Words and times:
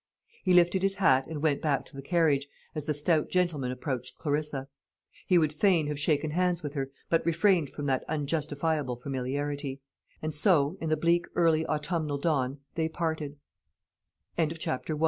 He 0.43 0.55
lifted 0.55 0.81
his 0.81 0.95
hat 0.95 1.27
and 1.27 1.43
went 1.43 1.61
back 1.61 1.85
to 1.85 1.95
the 1.95 2.01
carriage, 2.01 2.47
as 2.73 2.85
the 2.85 2.93
stout 2.95 3.29
gentleman 3.29 3.69
approached 3.69 4.17
Clarissa. 4.17 4.67
He 5.27 5.37
would 5.37 5.53
fain 5.53 5.85
have 5.85 5.99
shaken 5.99 6.31
hands 6.31 6.63
with 6.63 6.73
her, 6.73 6.89
but 7.07 7.23
refrained 7.23 7.69
from 7.69 7.85
that 7.85 8.03
unjustifiable 8.09 8.95
familiarity. 8.95 9.79
And 10.19 10.33
so, 10.33 10.75
in 10.81 10.89
the 10.89 10.97
bleak 10.97 11.27
early 11.35 11.67
autumnal 11.67 12.17
dawn, 12.17 12.57
they 12.73 12.89
parted. 12.89 13.37
CHAPTER 14.39 14.95
II. 14.95 14.99